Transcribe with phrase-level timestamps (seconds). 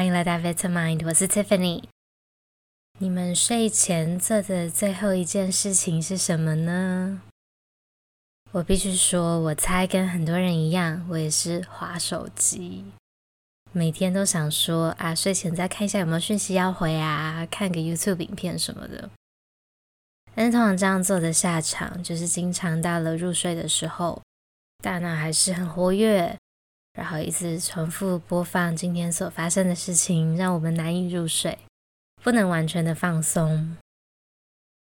[0.00, 1.84] 欢迎来到 Vitamind，我是 Tiffany。
[3.00, 7.20] 你们睡前做的最后一件事情是什么呢？
[8.52, 12.86] 我必须说，我猜跟很多人一样，我也是滑手机，
[13.72, 19.10] 每天都想说啊，睡前再看一下有没有讯息要回啊，看个 YouTube 影片什么的。
[20.34, 24.22] 但是通常这样做的下场，就是经常到了入睡的时候，
[24.82, 26.38] 大脑还是很活跃，
[26.92, 31.58] 然后一直重复播放今天所发生的事情，让我们难以入睡，
[32.22, 33.76] 不能完全的放松。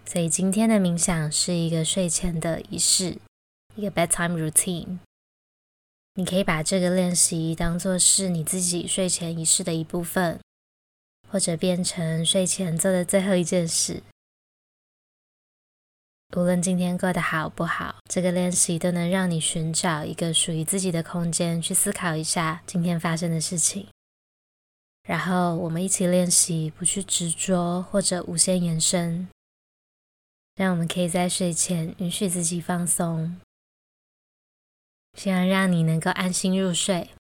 [0.05, 3.19] 所以今天的冥想是一个睡前的仪式。
[3.77, 4.99] 一个 bedtime routine，
[6.15, 10.41] 你可以把这个练习当做是你自己睡前仪式的一部分，
[11.29, 14.03] 或者变成睡前做的最后一件事。
[16.37, 23.89] 无论今天过得好不好，这个练习都能让你寻找一个属于自己的空间，去思考一下今天发生的事情。
[25.03, 29.29] 然后我们一起练习，不去执着或者无限延伸，
[30.55, 33.37] 让我们可以在睡前允许自己放松。
[35.19, 37.11] 希望让你能够安心入睡。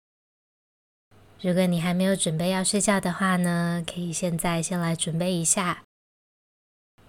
[1.40, 5.82] 如果你还没有准备要睡觉的话呢，可以现在先来准备一下，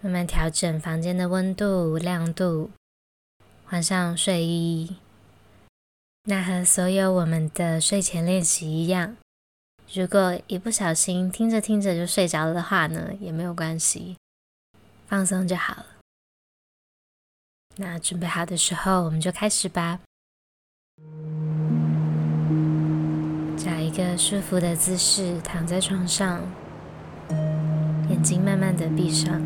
[0.02, 2.72] 慢慢调整房间的温度、亮度，
[3.66, 4.96] 换上睡衣。
[6.24, 9.16] 那和所有我们的睡前练习一样，
[9.94, 14.18] 如果一不小心听着听着就睡着了的话呢，也没有关系，
[15.06, 15.86] 放松就好了。
[17.76, 20.00] 那准备好的时候，我们就开始吧。
[23.56, 26.42] 找一个舒服的姿势，躺在床上，
[28.10, 29.40] 眼睛慢慢的闭上，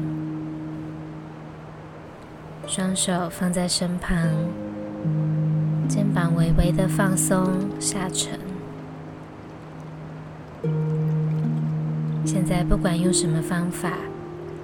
[2.68, 4.18] 双手放在身旁，
[5.88, 8.40] 肩膀微微的放松下沉。
[12.26, 13.94] 现在不管用什么方法，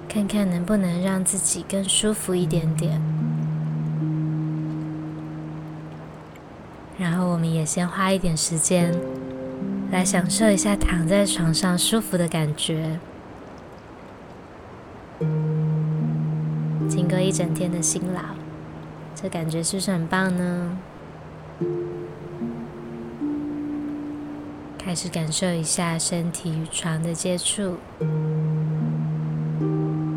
[0.08, 3.00] 看看能不能让自己更舒服一点点。
[6.98, 8.92] 然后我们也先花一点时间
[9.90, 12.98] 来享受一下躺在床上舒服的感觉。
[16.88, 18.20] 经过一整天的辛劳，
[19.14, 20.78] 这感觉是不是很棒呢？
[24.78, 27.76] 开始感受一下身体与床的接触，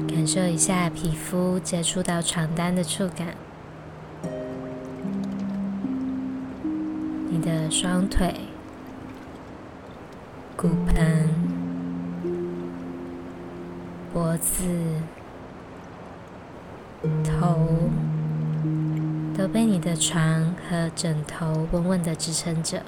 [0.08, 3.28] 感受一下皮肤接触到床单的触感。
[7.30, 8.34] 你的双腿、
[10.58, 11.30] 骨盆、
[14.12, 14.64] 脖子、
[17.24, 17.68] 头
[19.38, 22.82] 都被你的床和枕头稳稳的支撑着。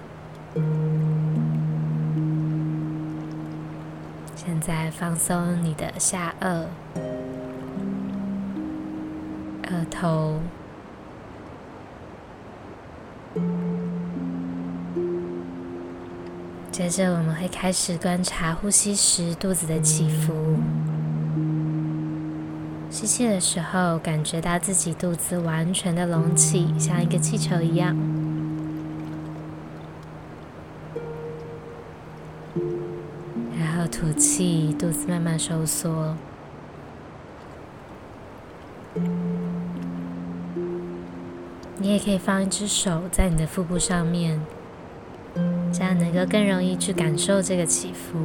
[4.36, 6.66] 现在放松你的下颚、
[9.64, 10.40] 额头。
[16.72, 20.58] 接着，我们会开始观察呼吸时肚子的起伏。
[22.90, 27.96] 吸气的时候，感觉到自己肚子完全的隆起，像一个气球一样。
[33.60, 36.16] 然后吐气，肚子慢慢收缩。
[41.78, 44.42] 你也可以放一只手在你的腹部上面。
[45.72, 48.18] 这样能够更容易去感受这个起伏。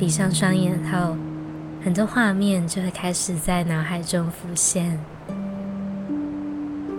[0.00, 1.14] 闭上双眼后，
[1.84, 4.98] 很多画面就会开始在脑海中浮现。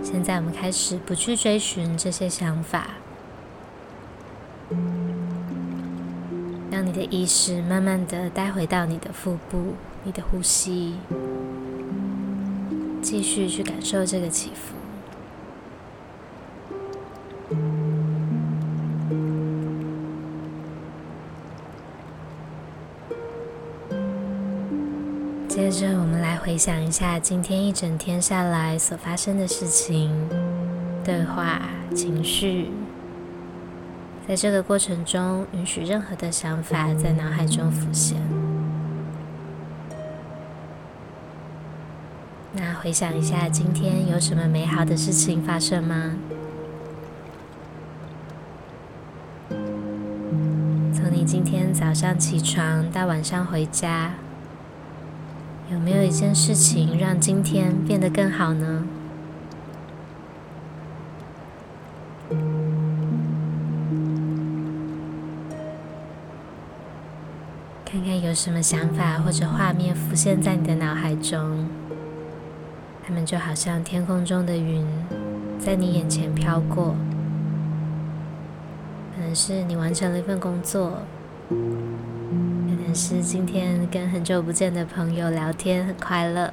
[0.04, 2.90] 现在我们开始不去追寻这些想法。
[6.70, 9.74] 让你的意识慢慢的带回到你的腹部，
[10.04, 10.94] 你的呼吸，
[13.02, 14.81] 继续去感受这个起伏。
[25.54, 30.10] 接着，我们来回想一下今天一整天下来所发生的事情、
[31.04, 31.60] 对话、
[31.94, 32.70] 情绪。
[34.26, 38.16] 在这个过程中，允许任何的想法在脑海中浮现。
[42.54, 46.12] 那回想一下，今天有什么美好的事情发生吗？
[49.50, 54.14] 从你今天早上起床到晚上回家，
[55.72, 58.84] 有没有一件事情让今天变得更好呢？
[67.84, 71.66] 看看有什么想法或者画面浮现在你的脑海中，
[73.02, 74.86] 它们就好像天空中的云，
[75.58, 76.94] 在你眼前飘过。
[79.14, 80.98] 可能是你完成了一份工作，
[82.94, 86.52] 是今天跟很久不见的朋友聊天很快乐，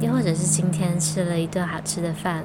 [0.00, 2.44] 又或者是今天吃了一顿好吃的饭。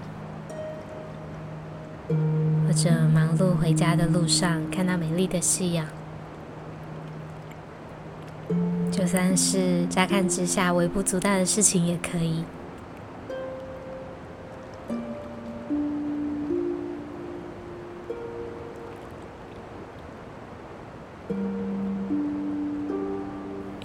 [2.07, 5.85] 或者忙碌回家的路上，看到美丽的夕阳，
[8.89, 12.45] 就算是乍看之下微不足道的事情也可以。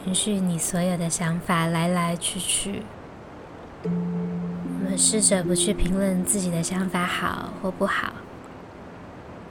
[0.06, 2.82] 允许你所有的想法来来去去，
[3.82, 3.88] 我
[4.88, 8.12] 们试着不去评论自己的想法好或不好。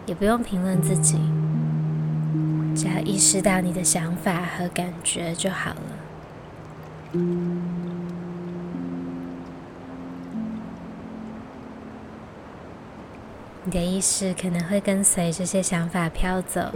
[0.05, 1.17] 也不用评论自己，
[2.75, 5.81] 只要意识到你的想法和感觉就好了。
[13.63, 16.71] 你的意识可能会跟随这些想法飘走。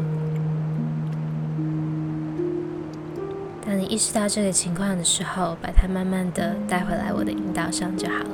[3.79, 8.29] 你意识到这个情况的时候，把它慢慢的带回来我的引导上就好了。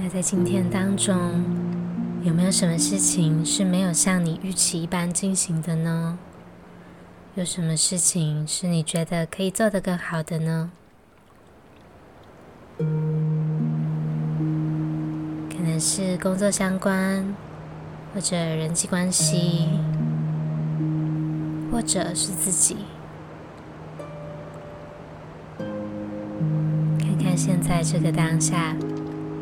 [0.00, 1.44] 那在今天当中，
[2.24, 6.18] 有没有什么事情是没有像你预期一般进行的呢？
[7.36, 10.72] 有什么事情是你觉得可以做得更好的呢？
[15.58, 17.34] 可能是工作相关，
[18.14, 19.68] 或者人际关系，
[21.72, 22.76] 或者是自己。
[27.00, 28.76] 看看现在这个当下。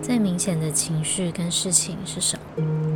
[0.00, 2.95] 最明显的情绪跟事情是什么？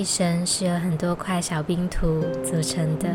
[0.00, 3.14] 一生是由很多块小拼图组成的，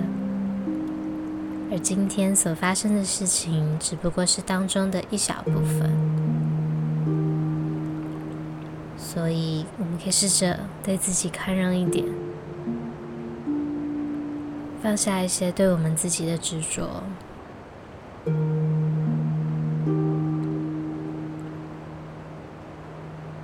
[1.72, 5.92] 而今天所发生的事情只不过是当中的一小部分，
[8.96, 12.06] 所以我们可以试着对自己宽容一点。
[14.84, 17.02] 放下一些对我们自己的执着，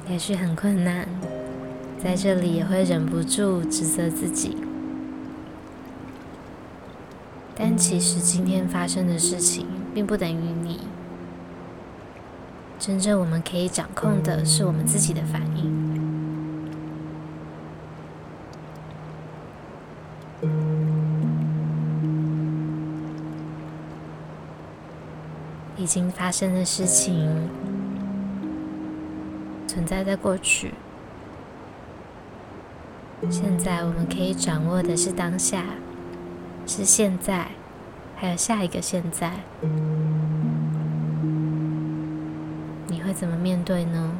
[0.08, 1.08] 也许很困难，
[2.04, 4.58] 在这里也会忍不住指责自己。
[7.56, 10.80] 但其实今天发生的事情，并不等于你。
[12.80, 15.80] 真正我们可以掌控的是我们自己的反应。
[25.78, 27.48] 已经发生的事情，
[29.68, 30.74] 存在在过去。
[33.30, 35.64] 现在我们可以掌握的是当下，
[36.66, 37.48] 是现在，
[38.16, 39.32] 还有下一个现在。
[42.88, 44.12] 你会怎么面对呢？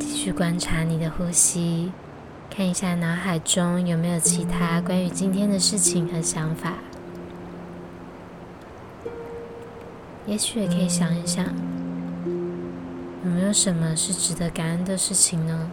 [0.00, 1.92] 继续观察你的呼吸，
[2.50, 6.72] 看一下脑海中有没有其他关于今天的事情和想法。
[10.26, 11.44] 也许也可以想一想，
[13.24, 15.70] 有没有什么是值得感恩的事情呢？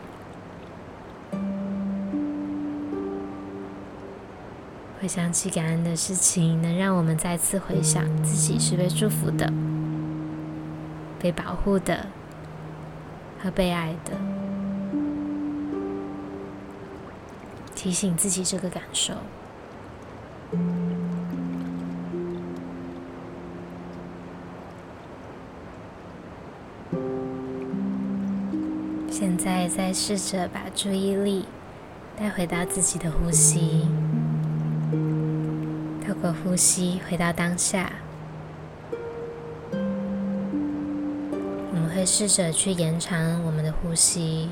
[5.00, 9.52] 回想起感恩的事情，能让我们再次回想自己是被祝福的、
[11.18, 12.08] 被保护的
[13.42, 14.12] 和被爱的。
[17.74, 19.14] 提醒自己这个感受。
[29.74, 31.46] 再试着把注意力
[32.18, 33.88] 带回到自己的呼吸，
[36.06, 37.90] 透过呼吸回到当下。
[41.72, 44.50] 我们会试着去延长我们的呼吸。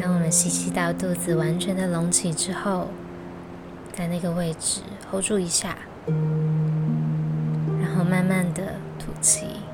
[0.00, 2.86] 当我们吸气到肚子完全的隆起之后，
[3.92, 9.65] 在那个位置 hold 住一下，然后慢慢的吐气。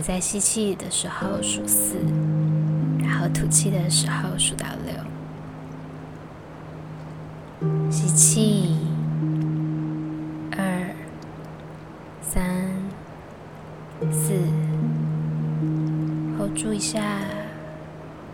[0.00, 1.96] 在吸气的时候数四，
[2.98, 4.94] 然后吐气的时候数到六。
[7.90, 8.76] 吸气，
[10.52, 10.94] 二、
[12.22, 12.42] 三、
[14.10, 14.32] 四
[16.38, 17.02] ，hold 住一下，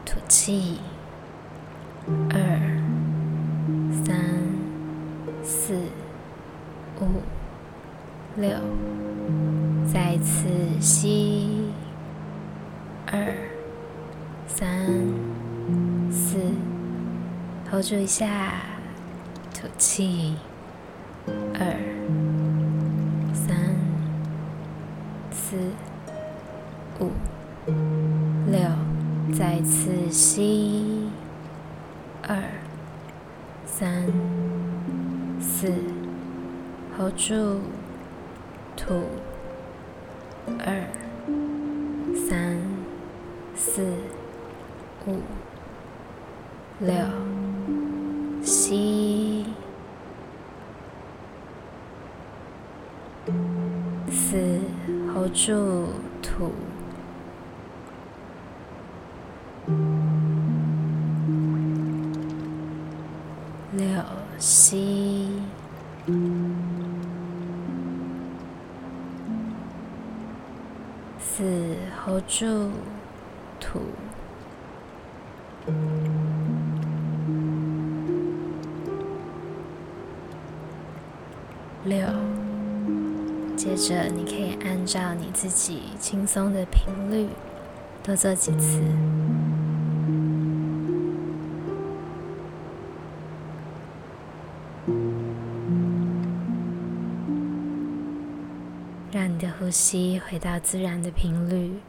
[0.04, 0.78] 吐气，
[17.88, 18.52] 住一下。
[19.54, 20.36] 吐气，
[21.54, 21.64] 二、
[23.32, 23.56] 三、
[25.30, 25.56] 四、
[27.00, 27.12] 五、
[28.50, 28.58] 六，
[29.32, 31.08] 再次吸，
[32.26, 32.36] 二、
[33.64, 34.04] 三、
[35.40, 35.72] 四
[36.98, 37.60] ，hold 住，
[38.76, 39.04] 吐，
[40.58, 40.84] 二、
[42.28, 42.58] 三、
[43.54, 43.82] 四、
[45.06, 45.20] 五、
[46.80, 46.92] 六，
[48.66, 49.46] 吸。
[54.10, 54.60] 四
[55.14, 55.86] ，hold 住，
[56.20, 56.50] 吐。
[63.76, 63.86] 六，
[64.36, 65.28] 吸。
[71.20, 72.72] 四，hold 住，
[73.60, 73.78] 吐。
[81.86, 81.98] 六。
[83.56, 87.28] 接着，你可以按照你自己轻松的频率
[88.02, 88.80] 多做几次，
[99.10, 101.80] 让你的呼吸回到自然的频率，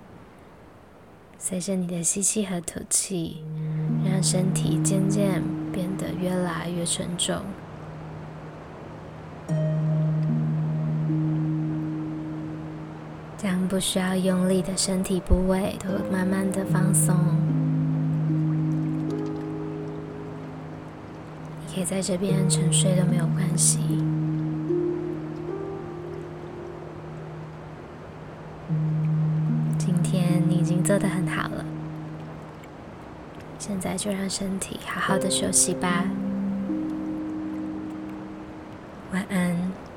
[1.38, 3.44] 随着你的吸气和吐气，
[4.06, 7.42] 让身体渐渐变得越来越沉重。
[13.38, 17.16] 将不需要用力的身体部位都慢慢的放松。
[21.62, 23.80] 你可以在这边沉睡都没有关系。
[29.78, 31.64] 今天你已经做得很好了，
[33.60, 36.06] 现在就让身体好好的休息吧。
[39.18, 39.88] 晚安。